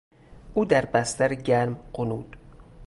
[0.53, 2.35] او در بستر گرم غنود.